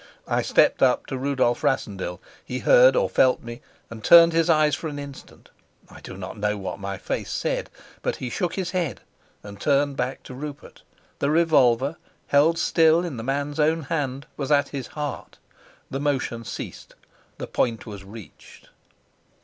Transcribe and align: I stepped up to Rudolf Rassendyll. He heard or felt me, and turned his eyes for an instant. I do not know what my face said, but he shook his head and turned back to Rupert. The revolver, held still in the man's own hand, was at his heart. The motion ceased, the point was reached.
I 0.27 0.41
stepped 0.41 0.81
up 0.81 1.05
to 1.05 1.15
Rudolf 1.19 1.63
Rassendyll. 1.63 2.19
He 2.43 2.57
heard 2.57 2.95
or 2.95 3.07
felt 3.07 3.43
me, 3.43 3.61
and 3.91 4.03
turned 4.03 4.33
his 4.33 4.49
eyes 4.49 4.73
for 4.73 4.87
an 4.87 4.97
instant. 4.97 5.51
I 5.91 6.01
do 6.01 6.17
not 6.17 6.39
know 6.39 6.57
what 6.57 6.79
my 6.79 6.97
face 6.97 7.29
said, 7.29 7.69
but 8.01 8.15
he 8.15 8.27
shook 8.31 8.55
his 8.55 8.71
head 8.71 9.01
and 9.43 9.61
turned 9.61 9.97
back 9.97 10.23
to 10.23 10.33
Rupert. 10.33 10.81
The 11.19 11.29
revolver, 11.29 11.97
held 12.29 12.57
still 12.57 13.05
in 13.05 13.17
the 13.17 13.23
man's 13.23 13.59
own 13.59 13.83
hand, 13.93 14.25
was 14.37 14.51
at 14.51 14.69
his 14.69 14.87
heart. 14.87 15.37
The 15.91 15.99
motion 15.99 16.45
ceased, 16.45 16.95
the 17.37 17.45
point 17.45 17.85
was 17.85 18.03
reached. 18.03 18.69